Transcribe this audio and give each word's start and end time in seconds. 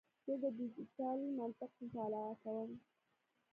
زه 0.25 0.33
د 0.41 0.45
ډیجیټل 0.57 1.19
منطق 1.37 1.71
مطالعه 1.81 2.33
کوم. 2.43 2.71